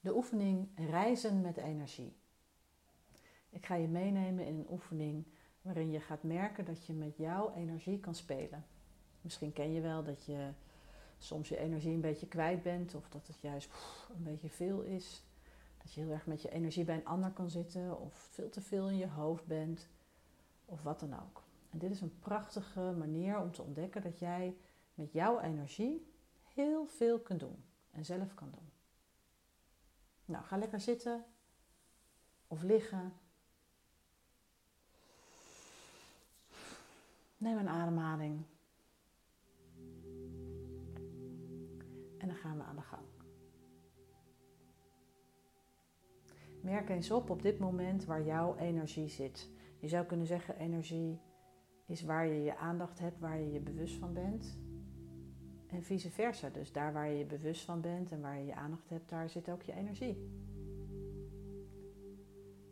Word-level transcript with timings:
De 0.00 0.14
oefening 0.14 0.68
reizen 0.74 1.40
met 1.40 1.56
energie. 1.56 2.16
Ik 3.50 3.66
ga 3.66 3.74
je 3.74 3.88
meenemen 3.88 4.46
in 4.46 4.54
een 4.58 4.70
oefening 4.70 5.26
waarin 5.62 5.90
je 5.90 6.00
gaat 6.00 6.22
merken 6.22 6.64
dat 6.64 6.86
je 6.86 6.92
met 6.92 7.16
jouw 7.16 7.54
energie 7.54 8.00
kan 8.00 8.14
spelen. 8.14 8.66
Misschien 9.20 9.52
ken 9.52 9.72
je 9.72 9.80
wel 9.80 10.04
dat 10.04 10.24
je 10.24 10.48
soms 11.18 11.48
je 11.48 11.56
energie 11.56 11.94
een 11.94 12.00
beetje 12.00 12.28
kwijt 12.28 12.62
bent 12.62 12.94
of 12.94 13.08
dat 13.08 13.26
het 13.26 13.40
juist 13.40 13.70
een 14.16 14.22
beetje 14.22 14.48
veel 14.48 14.80
is. 14.80 15.24
Dat 15.82 15.92
je 15.92 16.00
heel 16.00 16.10
erg 16.10 16.26
met 16.26 16.42
je 16.42 16.50
energie 16.50 16.84
bij 16.84 16.96
een 16.96 17.06
ander 17.06 17.30
kan 17.30 17.50
zitten 17.50 18.00
of 18.00 18.14
veel 18.14 18.48
te 18.48 18.60
veel 18.60 18.88
in 18.88 18.96
je 18.96 19.08
hoofd 19.08 19.46
bent 19.46 19.88
of 20.64 20.82
wat 20.82 21.00
dan 21.00 21.14
ook. 21.14 21.42
En 21.70 21.78
dit 21.78 21.90
is 21.90 22.00
een 22.00 22.18
prachtige 22.18 22.94
manier 22.98 23.40
om 23.40 23.52
te 23.52 23.62
ontdekken 23.62 24.02
dat 24.02 24.18
jij 24.18 24.56
met 24.94 25.12
jouw 25.12 25.40
energie 25.40 26.06
heel 26.54 26.86
veel 26.86 27.18
kunt 27.18 27.40
doen 27.40 27.64
en 27.90 28.04
zelf 28.04 28.34
kan 28.34 28.50
doen. 28.50 28.69
Nou, 30.30 30.44
ga 30.44 30.56
lekker 30.56 30.80
zitten 30.80 31.24
of 32.46 32.62
liggen. 32.62 33.12
Neem 37.36 37.58
een 37.58 37.68
ademhaling. 37.68 38.44
En 42.18 42.26
dan 42.28 42.36
gaan 42.36 42.56
we 42.56 42.62
aan 42.62 42.76
de 42.76 42.82
gang. 42.82 43.06
Merk 46.62 46.88
eens 46.88 47.10
op 47.10 47.30
op 47.30 47.42
dit 47.42 47.58
moment 47.58 48.04
waar 48.04 48.24
jouw 48.24 48.56
energie 48.56 49.08
zit. 49.08 49.50
Je 49.78 49.88
zou 49.88 50.06
kunnen 50.06 50.26
zeggen, 50.26 50.56
energie 50.56 51.20
is 51.86 52.02
waar 52.02 52.26
je 52.26 52.42
je 52.42 52.56
aandacht 52.56 52.98
hebt, 52.98 53.18
waar 53.18 53.38
je 53.38 53.52
je 53.52 53.60
bewust 53.60 53.96
van 53.96 54.12
bent. 54.12 54.58
En 55.70 55.82
vice 55.82 56.10
versa. 56.10 56.48
Dus 56.48 56.72
daar 56.72 56.92
waar 56.92 57.08
je 57.08 57.18
je 57.18 57.24
bewust 57.24 57.64
van 57.64 57.80
bent 57.80 58.10
en 58.10 58.20
waar 58.20 58.38
je 58.38 58.44
je 58.44 58.54
aandacht 58.54 58.88
hebt, 58.88 59.08
daar 59.08 59.30
zit 59.30 59.50
ook 59.50 59.62
je 59.62 59.72
energie. 59.72 60.28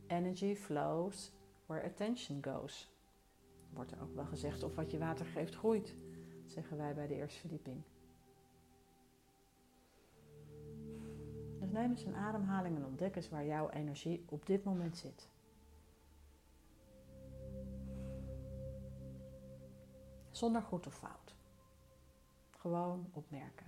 Energy 0.07 0.55
flows 0.55 1.33
where 1.67 1.85
attention 1.85 2.45
goes. 2.45 2.91
Wordt 3.73 3.93
er 3.93 4.03
ook 4.03 4.15
wel 4.15 4.25
gezegd, 4.25 4.63
of 4.63 4.75
wat 4.75 4.91
je 4.91 4.99
water 4.99 5.27
geeft 5.27 5.55
groeit, 5.55 5.95
zeggen 6.47 6.77
wij 6.77 6.95
bij 6.95 7.07
de 7.07 7.15
eerste 7.15 7.41
verdieping. 7.41 7.83
Dus 11.59 11.71
neem 11.71 11.91
eens 11.91 12.05
een 12.05 12.17
ademhaling 12.17 12.77
en 12.77 12.85
ontdek 12.85 13.17
eens 13.17 13.29
waar 13.29 13.45
jouw 13.45 13.71
energie 13.71 14.25
op 14.29 14.47
dit 14.47 14.65
moment 14.65 14.97
zit. 14.97 15.29
Zonder 20.31 20.63
goed 20.63 20.87
of 20.87 20.95
fout. 20.95 21.38
Gewoon 22.69 23.07
opmerken. 23.13 23.67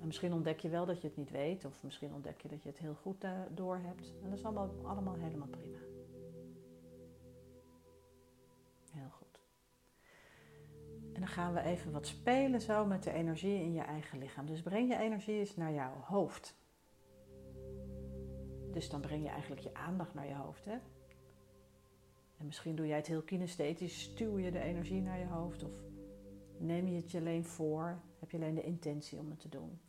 En 0.00 0.06
misschien 0.06 0.32
ontdek 0.32 0.60
je 0.60 0.68
wel 0.68 0.86
dat 0.86 1.00
je 1.00 1.06
het 1.06 1.16
niet 1.16 1.30
weet, 1.30 1.64
of 1.64 1.82
misschien 1.82 2.14
ontdek 2.14 2.40
je 2.40 2.48
dat 2.48 2.62
je 2.62 2.68
het 2.68 2.78
heel 2.78 2.94
goed 2.94 3.24
uh, 3.24 3.40
door 3.50 3.76
hebt. 3.76 4.14
En 4.22 4.30
dat 4.30 4.38
is 4.38 4.44
allemaal, 4.44 4.70
allemaal 4.82 5.14
helemaal 5.14 5.48
prima. 5.48 5.78
Heel 8.90 9.10
goed. 9.10 9.40
En 11.12 11.20
dan 11.20 11.28
gaan 11.28 11.54
we 11.54 11.60
even 11.60 11.92
wat 11.92 12.06
spelen 12.06 12.60
zo 12.60 12.86
met 12.86 13.02
de 13.02 13.12
energie 13.12 13.60
in 13.60 13.72
je 13.72 13.82
eigen 13.82 14.18
lichaam. 14.18 14.46
Dus 14.46 14.62
breng 14.62 14.88
je 14.88 14.98
energie 14.98 15.38
eens 15.38 15.56
naar 15.56 15.72
jouw 15.72 16.00
hoofd. 16.00 16.56
Dus 18.72 18.90
dan 18.90 19.00
breng 19.00 19.22
je 19.22 19.30
eigenlijk 19.30 19.62
je 19.62 19.74
aandacht 19.74 20.14
naar 20.14 20.26
je 20.26 20.34
hoofd. 20.34 20.64
Hè? 20.64 20.78
En 22.36 22.46
misschien 22.46 22.76
doe 22.76 22.86
jij 22.86 22.96
het 22.96 23.06
heel 23.06 23.22
kinesthetisch, 23.22 24.02
stuw 24.02 24.38
je 24.38 24.50
de 24.50 24.60
energie 24.60 25.02
naar 25.02 25.18
je 25.18 25.26
hoofd 25.26 25.64
of 25.64 25.92
neem 26.64 26.86
je 26.86 26.96
het 26.96 27.10
je 27.10 27.18
alleen 27.18 27.44
voor, 27.44 28.00
heb 28.18 28.30
je 28.30 28.36
alleen 28.36 28.54
de 28.54 28.62
intentie 28.62 29.18
om 29.18 29.30
het 29.30 29.40
te 29.40 29.48
doen. 29.48 29.80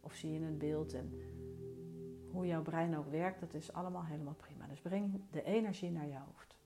Of 0.00 0.14
zie 0.14 0.32
je 0.32 0.40
een 0.40 0.58
beeld 0.58 0.92
en 0.94 1.12
hoe 2.30 2.46
jouw 2.46 2.62
brein 2.62 2.96
ook 2.96 3.10
werkt, 3.10 3.40
dat 3.40 3.54
is 3.54 3.72
allemaal 3.72 4.04
helemaal 4.04 4.34
prima. 4.34 4.66
Dus 4.66 4.80
breng 4.80 5.22
de 5.30 5.42
energie 5.42 5.90
naar 5.90 6.06
je 6.06 6.18
hoofd. 6.18 6.56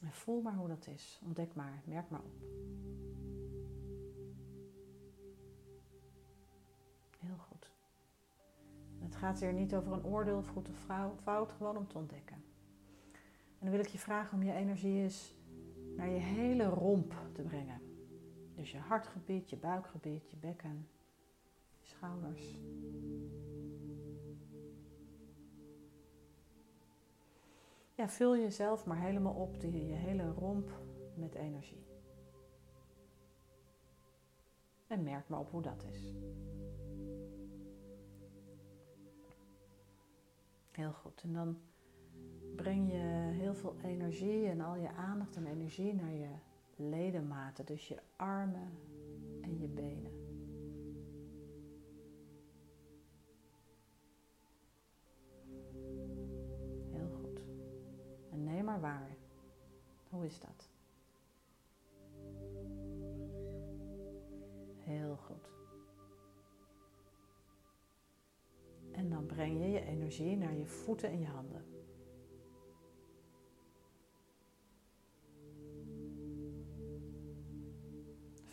En 0.00 0.12
voel 0.12 0.40
maar 0.40 0.54
hoe 0.54 0.68
dat 0.68 0.86
is. 0.86 1.20
Ontdek 1.24 1.54
maar, 1.54 1.82
merk 1.84 2.10
maar 2.10 2.20
op. 2.20 2.42
Heel 7.18 7.36
goed. 7.36 7.70
Het 8.98 9.16
gaat 9.16 9.40
hier 9.40 9.52
niet 9.52 9.74
over 9.74 9.92
een 9.92 10.04
oordeel 10.04 10.36
of 10.36 10.48
goed 10.48 10.68
of 10.68 10.86
fout, 11.22 11.52
gewoon 11.52 11.76
om 11.76 11.88
te 11.88 11.98
ontdekken. 11.98 12.43
En 13.64 13.70
dan 13.70 13.78
wil 13.78 13.88
ik 13.88 13.92
je 13.92 13.98
vragen 13.98 14.38
om 14.38 14.44
je 14.44 14.52
energie 14.52 15.02
eens 15.02 15.34
naar 15.96 16.08
je 16.08 16.18
hele 16.18 16.64
romp 16.64 17.14
te 17.32 17.42
brengen. 17.42 17.80
Dus 18.54 18.70
je 18.70 18.78
hartgebied, 18.78 19.50
je 19.50 19.56
buikgebied, 19.56 20.30
je 20.30 20.36
bekken, 20.36 20.88
je 21.80 21.86
schouders. 21.86 22.58
Ja, 27.94 28.08
vul 28.08 28.36
jezelf 28.36 28.86
maar 28.86 29.00
helemaal 29.00 29.34
op, 29.34 29.60
die, 29.60 29.86
je 29.86 29.94
hele 29.94 30.30
romp 30.30 30.70
met 31.14 31.34
energie. 31.34 31.86
En 34.86 35.02
merk 35.02 35.28
maar 35.28 35.40
op 35.40 35.50
hoe 35.50 35.62
dat 35.62 35.84
is. 35.84 36.14
Heel 40.70 40.92
goed. 40.92 41.22
En 41.22 41.32
dan 41.32 41.58
breng 42.56 42.90
je 42.90 43.30
heel 43.32 43.54
veel 43.54 43.74
energie 43.82 44.46
en 44.46 44.60
al 44.60 44.76
je 44.76 44.90
aandacht 44.90 45.36
en 45.36 45.46
energie 45.46 45.94
naar 45.94 46.12
je 46.12 46.28
ledematen, 46.76 47.66
dus 47.66 47.88
je 47.88 47.98
armen 48.16 48.70
en 49.40 49.58
je 49.60 49.68
benen. 49.68 50.12
Heel 56.90 57.10
goed. 57.10 57.40
En 58.30 58.44
neem 58.44 58.64
maar 58.64 58.80
waar. 58.80 59.16
Hoe 60.08 60.24
is 60.24 60.40
dat? 60.40 60.68
Heel 64.78 65.16
goed. 65.16 65.52
En 68.92 69.10
dan 69.10 69.26
breng 69.26 69.60
je 69.60 69.68
je 69.68 69.80
energie 69.80 70.36
naar 70.36 70.54
je 70.54 70.66
voeten 70.66 71.08
en 71.08 71.18
je 71.18 71.26
handen. 71.26 71.73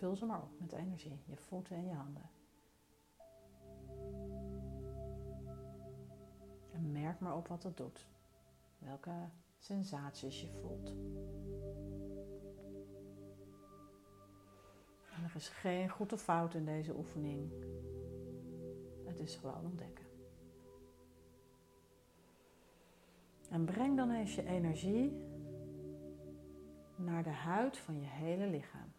Vul 0.02 0.16
ze 0.16 0.26
maar 0.26 0.42
op 0.42 0.60
met 0.60 0.72
energie, 0.72 1.20
je 1.26 1.36
voeten 1.36 1.76
en 1.76 1.86
je 1.86 1.94
handen. 1.94 2.30
En 6.72 6.92
merk 6.92 7.20
maar 7.20 7.36
op 7.36 7.48
wat 7.48 7.64
het 7.64 7.78
doet. 7.78 8.08
Welke 8.78 9.12
sensaties 9.58 10.42
je 10.42 10.52
voelt. 10.52 10.90
En 15.16 15.24
er 15.24 15.36
is 15.36 15.50
geen 15.50 15.90
goed 15.90 16.14
of 16.14 16.22
fout 16.22 16.54
in 16.54 16.66
deze 16.66 16.96
oefening. 16.96 17.52
Het 19.06 19.20
is 19.20 19.36
gewoon 19.36 19.66
ontdekken. 19.66 20.06
En 23.50 23.66
breng 23.66 23.98
dan 23.98 24.12
eens 24.12 24.36
je 24.36 24.46
energie 24.46 25.12
naar 26.96 27.24
de 27.24 27.30
huid 27.30 27.78
van 27.78 28.00
je 28.00 28.08
hele 28.08 28.48
lichaam. 28.48 28.94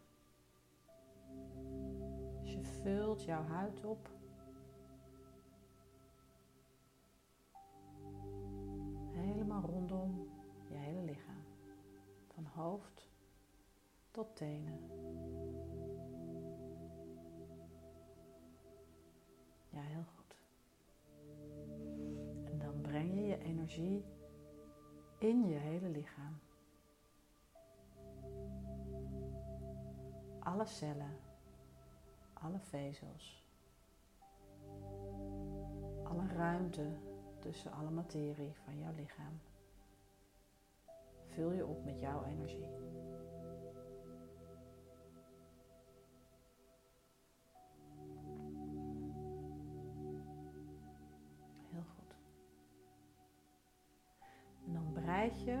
Vult 2.83 3.23
jouw 3.23 3.43
huid 3.43 3.85
op. 3.85 4.09
Helemaal 9.11 9.61
rondom 9.61 10.29
je 10.69 10.75
hele 10.75 11.01
lichaam. 11.01 11.43
Van 12.27 12.45
hoofd 12.45 13.09
tot 14.11 14.35
tenen. 14.35 14.79
Ja, 19.69 19.81
heel 19.81 20.03
goed. 20.15 20.37
En 22.43 22.59
dan 22.59 22.81
breng 22.81 23.13
je 23.13 23.21
je 23.25 23.37
energie 23.37 24.05
in 25.17 25.47
je 25.47 25.55
hele 25.55 25.89
lichaam. 25.89 26.39
Alle 30.39 30.65
cellen, 30.65 31.17
alle 32.43 32.59
vezels, 32.59 33.43
alle 36.03 36.27
ruimte 36.35 36.87
tussen 37.39 37.71
alle 37.71 37.89
materie 37.89 38.53
van 38.65 38.79
jouw 38.79 38.93
lichaam. 38.95 39.39
Vul 41.25 41.51
je 41.51 41.65
op 41.65 41.85
met 41.85 41.99
jouw 41.99 42.23
energie. 42.23 42.83
breid 55.23 55.41
je 55.41 55.59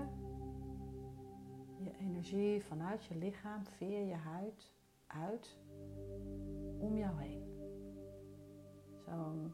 je 1.83 1.91
energie 1.99 2.63
vanuit 2.63 3.05
je 3.05 3.15
lichaam 3.15 3.65
via 3.65 3.99
je 3.99 4.15
huid 4.15 4.71
uit 5.07 5.57
om 6.83 6.97
jou 6.97 7.19
heen. 7.19 7.43
Zo'n, 9.05 9.53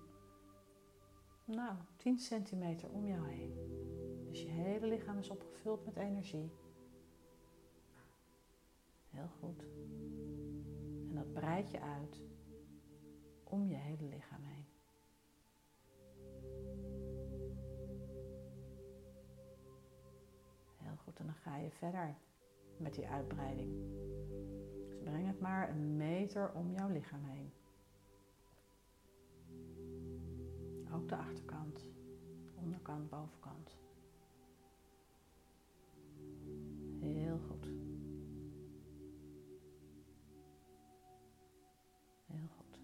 nou, 1.45 1.75
10 1.97 2.19
centimeter 2.19 2.89
om 2.89 3.07
jou 3.07 3.27
heen. 3.27 3.53
Dus 4.27 4.41
je 4.41 4.49
hele 4.49 4.87
lichaam 4.87 5.17
is 5.17 5.29
opgevuld 5.29 5.85
met 5.85 5.95
energie. 5.95 6.51
Heel 9.09 9.29
goed. 9.39 9.65
En 11.07 11.15
dat 11.15 11.33
breid 11.33 11.71
je 11.71 11.81
uit 11.81 12.21
om 13.43 13.67
je 13.67 13.75
hele 13.75 14.03
lichaam 14.03 14.43
heen. 14.43 14.65
Heel 20.77 20.95
goed, 20.95 21.19
en 21.19 21.25
dan 21.25 21.35
ga 21.35 21.57
je 21.57 21.71
verder 21.71 22.15
met 22.77 22.93
die 22.93 23.07
uitbreiding. 23.07 24.08
Breng 25.09 25.27
het 25.27 25.39
maar 25.39 25.69
een 25.69 25.97
meter 25.97 26.51
om 26.53 26.71
jouw 26.71 26.89
lichaam 26.89 27.25
heen. 27.25 27.51
Ook 30.93 31.09
de 31.09 31.15
achterkant, 31.15 31.87
onderkant, 32.55 33.09
bovenkant. 33.09 33.77
Heel 36.99 37.37
goed. 37.37 37.65
Heel 42.25 42.47
goed. 42.57 42.79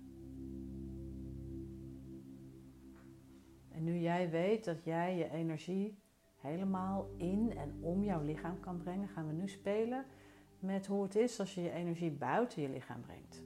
En 3.71 3.83
nu 3.83 3.97
jij 3.97 4.29
weet 4.29 4.65
dat 4.65 4.83
jij 4.83 5.17
je 5.17 5.29
energie 5.29 5.97
helemaal 6.35 7.09
in 7.17 7.57
en 7.57 7.77
om 7.81 8.03
jouw 8.03 8.23
lichaam 8.23 8.59
kan 8.59 8.77
brengen, 8.77 9.07
gaan 9.07 9.27
we 9.27 9.33
nu 9.33 9.47
spelen 9.47 10.05
met 10.65 10.87
hoe 10.87 11.03
het 11.03 11.15
is 11.15 11.39
als 11.39 11.55
je 11.55 11.61
je 11.61 11.71
energie 11.71 12.11
buiten 12.11 12.61
je 12.61 12.69
lichaam 12.69 13.01
brengt. 13.01 13.43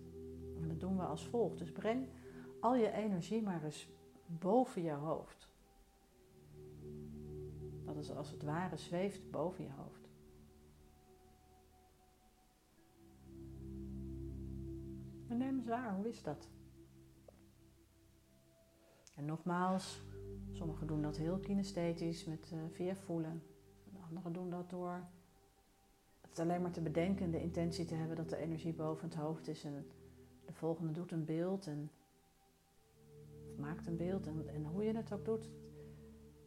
En 0.61 0.67
dat 0.67 0.79
doen 0.79 0.97
we 0.97 1.03
als 1.03 1.27
volgt. 1.27 1.57
Dus 1.57 1.71
breng 1.71 2.07
al 2.59 2.75
je 2.75 2.91
energie 2.91 3.41
maar 3.41 3.63
eens 3.63 3.89
boven 4.25 4.81
je 4.81 4.91
hoofd. 4.91 5.49
Dat 7.85 7.97
is 7.97 8.11
als 8.11 8.31
het 8.31 8.43
ware 8.43 8.77
zweeft 8.77 9.31
boven 9.31 9.63
je 9.63 9.71
hoofd. 9.71 10.09
En 15.27 15.37
neem 15.37 15.55
eens 15.57 15.67
waar, 15.67 15.95
hoe 15.95 16.07
is 16.07 16.23
dat? 16.23 16.49
En 19.15 19.25
nogmaals, 19.25 20.01
sommigen 20.51 20.87
doen 20.87 21.01
dat 21.01 21.17
heel 21.17 21.39
kinesthetisch 21.39 22.25
met, 22.25 22.51
uh, 22.53 22.59
via 22.71 22.95
voelen. 22.95 23.43
Anderen 24.09 24.33
doen 24.33 24.49
dat 24.49 24.69
door 24.69 25.07
het 26.29 26.39
alleen 26.39 26.61
maar 26.61 26.71
te 26.71 26.81
bedenken, 26.81 27.31
de 27.31 27.41
intentie 27.41 27.85
te 27.85 27.95
hebben 27.95 28.15
dat 28.15 28.29
de 28.29 28.37
energie 28.37 28.73
boven 28.73 29.07
het 29.09 29.17
hoofd 29.17 29.47
is. 29.47 29.63
En 29.63 29.87
de 30.45 30.53
volgende 30.53 30.91
doet 30.91 31.11
een 31.11 31.25
beeld 31.25 31.67
en 31.67 31.91
maakt 33.57 33.87
een 33.87 33.97
beeld. 33.97 34.27
En, 34.27 34.49
en 34.49 34.65
hoe 34.65 34.83
je 34.83 34.95
het 34.95 35.13
ook 35.13 35.25
doet, 35.25 35.49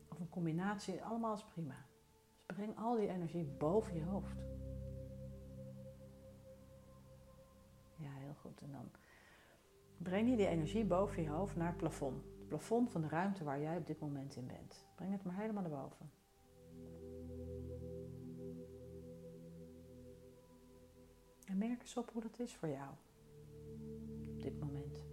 of 0.08 0.20
een 0.20 0.29
combinatie, 0.29 1.02
allemaal 1.02 1.34
is 1.34 1.44
prima. 1.44 1.87
Dus 2.46 2.56
breng 2.56 2.79
al 2.79 2.96
die 2.96 3.08
energie 3.08 3.44
boven 3.44 3.94
je 3.94 4.05
hoofd. 4.05 4.38
Ja, 7.96 8.11
heel 8.11 8.34
goed. 8.34 8.61
En 8.61 8.73
dan 8.73 8.90
breng 9.96 10.31
je 10.31 10.37
die 10.37 10.46
energie 10.46 10.84
boven 10.84 11.23
je 11.23 11.29
hoofd 11.29 11.56
naar 11.56 11.69
het 11.69 11.76
plafond. 11.76 12.25
Het 12.25 12.49
plafond 12.49 12.90
van 12.90 13.00
de 13.00 13.08
ruimte 13.08 13.44
waar 13.44 13.61
jij 13.61 13.76
op 13.76 13.87
dit 13.87 14.00
moment 14.00 14.37
in 14.37 14.46
bent. 14.46 14.87
Breng 14.94 15.12
het 15.12 15.25
maar 15.25 15.37
helemaal 15.37 15.62
naar 15.62 15.82
boven. 15.82 16.11
Merk 21.69 21.81
eens 21.81 21.97
op 21.97 22.11
hoe 22.12 22.23
dat 22.23 22.38
is 22.38 22.55
voor 22.55 22.69
jou 22.69 22.91
op 24.32 24.43
dit 24.43 24.61
moment. 24.61 25.05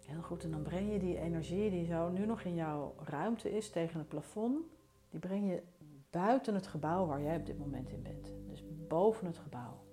Heel 0.00 0.22
goed, 0.22 0.44
en 0.44 0.50
dan 0.50 0.62
breng 0.62 0.92
je 0.92 0.98
die 0.98 1.18
energie 1.18 1.70
die 1.70 1.84
zo 1.84 2.10
nu 2.10 2.26
nog 2.26 2.42
in 2.42 2.54
jouw 2.54 2.94
ruimte 2.98 3.50
is 3.50 3.70
tegen 3.70 3.98
het 3.98 4.08
plafond, 4.08 4.66
die 5.10 5.20
breng 5.20 5.50
je 5.50 5.62
buiten 6.10 6.54
het 6.54 6.66
gebouw 6.66 7.06
waar 7.06 7.22
jij 7.22 7.36
op 7.36 7.46
dit 7.46 7.58
moment 7.58 7.90
in 7.90 8.02
bent. 8.02 8.34
Dus 8.48 8.64
boven 8.88 9.26
het 9.26 9.38
gebouw. 9.38 9.84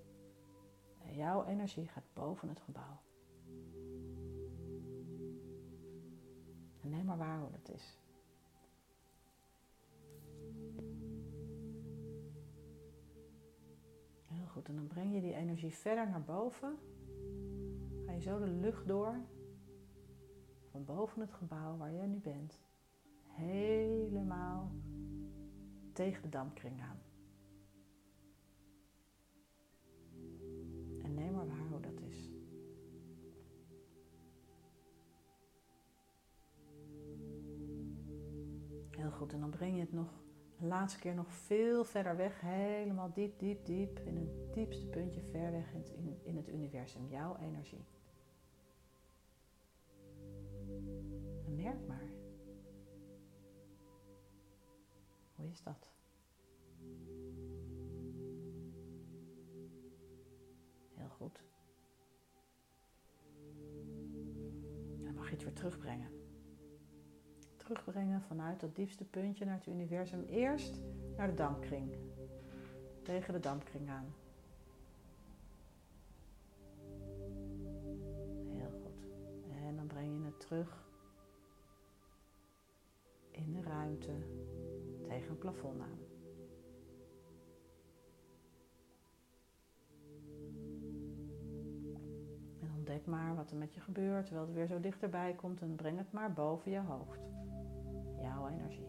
En 1.04 1.14
jouw 1.14 1.44
energie 1.44 1.86
gaat 1.86 2.12
boven 2.12 2.48
het 2.48 2.60
gebouw. 2.60 3.00
En 6.82 6.90
neem 6.90 7.04
maar 7.04 7.18
waar 7.18 7.40
hoe 7.40 7.50
dat 7.50 7.74
is. 7.74 7.98
En 14.68 14.74
dan 14.74 14.86
breng 14.86 15.14
je 15.14 15.20
die 15.20 15.34
energie 15.34 15.74
verder 15.74 16.08
naar 16.08 16.22
boven. 16.22 16.78
Ga 18.06 18.12
je 18.12 18.20
zo 18.20 18.38
de 18.38 18.46
lucht 18.46 18.86
door. 18.86 19.14
Van 20.70 20.84
boven 20.84 21.20
het 21.20 21.32
gebouw 21.32 21.76
waar 21.76 21.92
jij 21.92 22.06
nu 22.06 22.18
bent. 22.18 22.60
Helemaal 23.26 24.72
tegen 25.92 26.22
de 26.22 26.28
dampkring 26.28 26.80
aan. 26.80 26.98
En 31.02 31.14
neem 31.14 31.32
maar 31.32 31.46
waar 31.46 31.68
hoe 31.70 31.80
dat 31.80 32.00
is. 32.00 32.30
Heel 38.90 39.10
goed, 39.10 39.32
en 39.32 39.40
dan 39.40 39.50
breng 39.50 39.74
je 39.74 39.80
het 39.80 39.92
nog 39.92 40.22
laatste 40.62 40.98
keer 40.98 41.14
nog 41.14 41.32
veel 41.32 41.84
verder 41.84 42.16
weg, 42.16 42.40
helemaal 42.40 43.12
diep, 43.12 43.38
diep, 43.38 43.66
diep, 43.66 43.98
in 43.98 44.16
het 44.16 44.54
diepste 44.54 44.86
puntje 44.86 45.22
ver 45.22 45.52
weg 45.52 45.72
in 45.74 46.18
in 46.22 46.36
het 46.36 46.48
universum, 46.48 47.06
jouw 47.08 47.36
energie. 47.36 47.84
En 51.46 51.54
merk 51.56 51.86
maar. 51.86 52.08
Hoe 55.34 55.48
is 55.48 55.62
dat? 55.62 55.90
Heel 60.94 61.08
goed. 61.08 61.42
Dan 65.02 65.14
mag 65.14 65.28
je 65.28 65.34
het 65.34 65.42
weer 65.42 65.52
terugbrengen. 65.52 66.19
Terugbrengen 67.70 68.22
vanuit 68.22 68.60
dat 68.60 68.76
diepste 68.76 69.04
puntje 69.04 69.44
naar 69.44 69.54
het 69.54 69.66
universum. 69.66 70.24
Eerst 70.28 70.80
naar 71.16 71.26
de 71.26 71.34
dampkring. 71.34 71.96
Tegen 73.02 73.32
de 73.32 73.40
dampkring 73.40 73.90
aan. 73.90 74.14
Heel 78.48 78.70
goed. 78.82 79.06
En 79.66 79.76
dan 79.76 79.86
breng 79.86 80.18
je 80.18 80.24
het 80.24 80.40
terug 80.40 80.84
in 83.30 83.52
de 83.52 83.62
ruimte 83.62 84.12
tegen 85.08 85.30
een 85.30 85.38
plafond 85.38 85.80
aan. 85.80 85.98
En 92.60 92.70
ontdek 92.76 93.06
maar 93.06 93.34
wat 93.34 93.50
er 93.50 93.56
met 93.56 93.74
je 93.74 93.80
gebeurt 93.80 94.24
terwijl 94.24 94.46
het 94.46 94.56
weer 94.56 94.66
zo 94.66 94.80
dichterbij 94.80 95.34
komt 95.34 95.60
en 95.60 95.74
breng 95.74 95.98
het 95.98 96.12
maar 96.12 96.32
boven 96.32 96.70
je 96.70 96.80
hoofd. 96.80 97.30
Jouw 98.20 98.48
energie. 98.48 98.88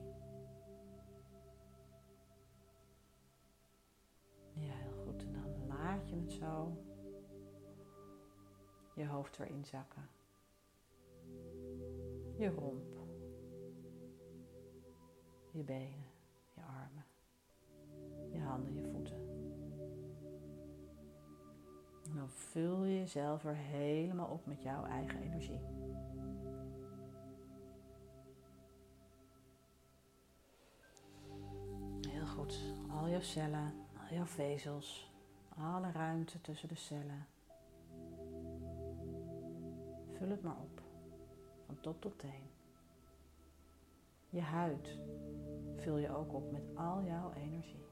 Ja, 4.53 4.73
heel 4.73 5.03
goed. 5.05 5.23
En 5.23 5.33
dan 5.33 5.67
laat 5.67 6.09
je 6.09 6.15
het 6.15 6.31
zo 6.31 6.77
je 8.95 9.07
hoofd 9.07 9.39
erin 9.39 9.65
zakken. 9.65 10.09
Je 12.37 12.49
romp. 12.49 12.99
Je 15.51 15.63
benen, 15.63 16.05
je 16.53 16.61
armen, 16.61 17.05
je 18.31 18.39
handen, 18.39 18.73
je 18.73 18.83
voeten. 18.83 19.29
En 22.09 22.15
dan 22.15 22.29
vul 22.29 22.83
je 22.83 22.97
jezelf 22.97 23.45
er 23.45 23.55
helemaal 23.55 24.27
op 24.27 24.45
met 24.45 24.61
jouw 24.61 24.85
eigen 24.85 25.21
energie. 25.21 25.59
Jouw 33.11 33.21
cellen, 33.21 33.73
al 33.97 34.15
jouw 34.15 34.25
vezels, 34.25 35.11
alle 35.57 35.91
ruimte 35.91 36.41
tussen 36.41 36.67
de 36.67 36.75
cellen. 36.75 37.27
Vul 40.11 40.29
het 40.29 40.41
maar 40.41 40.57
op, 40.57 40.81
van 41.65 41.79
top 41.79 42.01
tot 42.01 42.19
teen. 42.19 42.49
Je 44.29 44.41
huid 44.41 44.97
vul 45.75 45.97
je 45.97 46.15
ook 46.15 46.33
op 46.33 46.51
met 46.51 46.75
al 46.75 47.03
jouw 47.03 47.33
energie. 47.33 47.85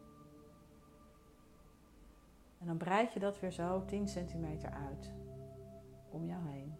En 2.59 2.67
dan 2.67 2.77
breid 2.77 3.13
je 3.13 3.19
dat 3.19 3.39
weer 3.39 3.51
zo 3.51 3.85
10 3.85 4.07
centimeter 4.07 4.69
uit 4.69 5.13
om 6.09 6.25
jou 6.25 6.47
heen. 6.47 6.75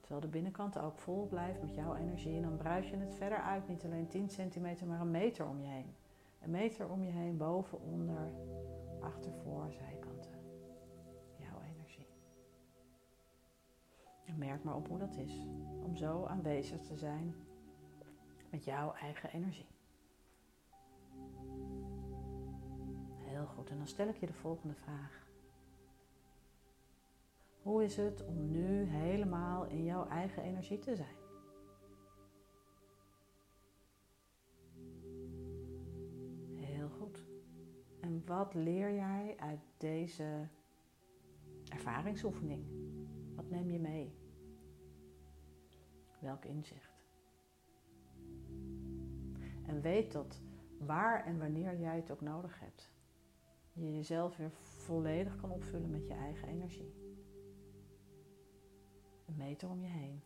Terwijl 0.00 0.20
de 0.20 0.28
binnenkant 0.28 0.78
ook 0.78 0.98
vol 0.98 1.26
blijft 1.26 1.60
met 1.60 1.74
jouw 1.74 1.94
energie. 1.94 2.36
En 2.36 2.42
dan 2.42 2.56
bruis 2.56 2.90
je 2.90 2.96
het 2.96 3.14
verder 3.14 3.38
uit, 3.38 3.68
niet 3.68 3.84
alleen 3.84 4.08
10 4.08 4.28
centimeter, 4.30 4.86
maar 4.86 5.00
een 5.00 5.10
meter 5.10 5.46
om 5.48 5.60
je 5.60 5.68
heen. 5.68 5.94
Een 6.44 6.50
meter 6.50 6.88
om 6.90 7.02
je 7.02 7.10
heen, 7.10 7.36
boven, 7.36 7.80
onder, 7.80 8.32
achter, 9.00 9.32
voor, 9.32 9.72
zijkanten. 9.72 10.32
Jouw 11.38 11.60
energie. 11.60 12.06
En 14.24 14.38
merk 14.38 14.64
maar 14.64 14.76
op 14.76 14.88
hoe 14.88 14.98
dat 14.98 15.16
is 15.16 15.46
om 15.82 15.96
zo 15.96 16.24
aanwezig 16.24 16.80
te 16.80 16.96
zijn 16.96 17.34
met 18.50 18.64
jouw 18.64 18.92
eigen 18.92 19.30
energie. 19.30 19.68
Heel 23.18 23.46
goed, 23.46 23.70
en 23.70 23.76
dan 23.76 23.86
stel 23.86 24.08
ik 24.08 24.16
je 24.16 24.26
de 24.26 24.32
volgende 24.32 24.74
vraag. 24.74 25.26
Hoe 27.62 27.84
is 27.84 27.96
het 27.96 28.24
om 28.26 28.50
nu 28.50 28.84
helemaal 28.84 29.64
in 29.64 29.84
jouw 29.84 30.08
eigen 30.08 30.42
energie 30.42 30.78
te 30.78 30.96
zijn? 30.96 31.23
Wat 38.26 38.54
leer 38.54 38.94
jij 38.94 39.34
uit 39.38 39.60
deze 39.76 40.48
ervaringsoefening? 41.68 42.64
Wat 43.34 43.50
neem 43.50 43.70
je 43.70 43.80
mee? 43.80 44.18
Welk 46.20 46.44
inzicht? 46.44 47.02
En 49.66 49.80
weet 49.80 50.12
dat 50.12 50.40
waar 50.78 51.24
en 51.24 51.38
wanneer 51.38 51.78
jij 51.78 51.96
het 51.96 52.10
ook 52.10 52.20
nodig 52.20 52.60
hebt, 52.60 52.90
je 53.72 53.94
jezelf 53.94 54.36
weer 54.36 54.50
volledig 54.50 55.36
kan 55.36 55.50
opvullen 55.50 55.90
met 55.90 56.06
je 56.06 56.14
eigen 56.14 56.48
energie. 56.48 56.94
Een 59.26 59.36
meter 59.36 59.68
om 59.70 59.80
je 59.80 59.88
heen. 59.88 60.22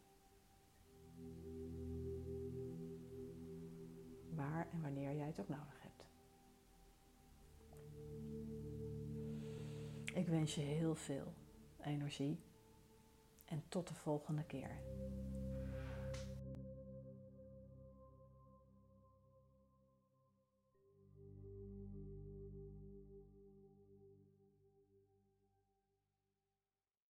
Waar 4.35 4.69
en 4.71 4.81
wanneer 4.81 5.15
jij 5.15 5.27
het 5.27 5.41
ook 5.41 5.49
nodig 5.49 5.73
hebt. 5.73 5.78
Ik 10.19 10.29
wens 10.29 10.55
je 10.55 10.61
heel 10.61 10.95
veel 10.95 11.33
energie 11.81 12.39
en 13.45 13.63
tot 13.69 13.89
de 13.89 13.95
volgende 13.95 14.45
keer. 14.45 14.71